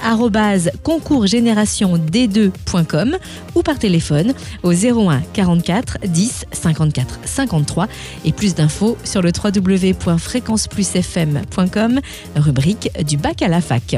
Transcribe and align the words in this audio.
concoursgénération-d2.com 0.83 3.17
ou 3.55 3.61
par 3.61 3.77
téléphone 3.77 3.90
téléphone 3.91 4.33
au 4.63 4.71
01 4.71 5.21
44 5.33 5.97
10 6.05 6.45
54 6.53 7.19
53 7.25 7.89
et 8.23 8.31
plus 8.31 8.55
d'infos 8.55 8.97
sur 9.03 9.21
le 9.21 9.33
www.fréquenceplusfm.com, 9.35 11.99
rubrique 12.37 12.89
du 13.05 13.17
bac 13.17 13.41
à 13.41 13.49
la 13.49 13.59
fac. 13.59 13.97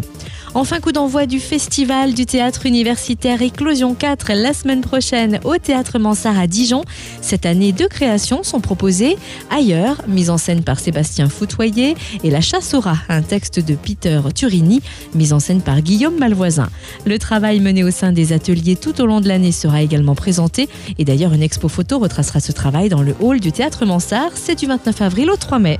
Enfin, 0.55 0.79
coup 0.79 0.91
d'envoi 0.91 1.25
du 1.25 1.39
festival 1.39 2.13
du 2.13 2.27
théâtre 2.27 2.67
universitaire 2.67 3.41
Éclosion 3.41 3.95
4 3.95 4.33
la 4.33 4.53
semaine 4.53 4.81
prochaine 4.81 5.39
au 5.43 5.57
théâtre 5.57 5.97
Mansart 5.97 6.37
à 6.37 6.45
Dijon. 6.45 6.83
Cette 7.21 7.47
année, 7.47 7.71
deux 7.71 7.87
créations 7.87 8.43
sont 8.43 8.59
proposées 8.59 9.17
ailleurs, 9.49 10.03
mise 10.07 10.29
en 10.29 10.37
scène 10.37 10.63
par 10.63 10.79
Sébastien 10.79 11.27
Foutoyer, 11.27 11.95
et 12.23 12.29
La 12.29 12.41
chasse 12.41 12.75
au 12.75 12.81
rat, 12.81 12.99
un 13.09 13.23
texte 13.23 13.59
de 13.59 13.73
Peter 13.73 14.21
Turini, 14.35 14.83
mise 15.15 15.33
en 15.33 15.39
scène 15.39 15.61
par 15.61 15.81
Guillaume 15.81 16.19
Malvoisin. 16.19 16.69
Le 17.05 17.17
travail 17.17 17.59
mené 17.59 17.83
au 17.83 17.89
sein 17.89 18.11
des 18.11 18.31
ateliers 18.31 18.75
tout 18.75 19.01
au 19.01 19.07
long 19.07 19.21
de 19.21 19.27
l'année 19.27 19.51
également 19.83 20.15
présenté, 20.15 20.69
et 20.97 21.05
d'ailleurs 21.05 21.33
une 21.33 21.43
expo 21.43 21.67
photo 21.67 21.99
retracera 21.99 22.39
ce 22.39 22.51
travail 22.51 22.89
dans 22.89 23.01
le 23.01 23.15
hall 23.19 23.39
du 23.39 23.51
théâtre 23.51 23.85
Mansart. 23.85 24.31
C'est 24.35 24.55
du 24.55 24.65
29 24.65 25.01
avril 25.01 25.29
au 25.29 25.35
3 25.35 25.59
mai. 25.59 25.79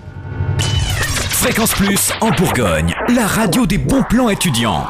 Fréquence 1.29 1.73
Plus 1.73 2.11
en 2.21 2.31
Bourgogne, 2.31 2.93
la 3.13 3.27
radio 3.27 3.65
des 3.65 3.77
bons 3.77 4.03
plans 4.03 4.29
étudiants. 4.29 4.85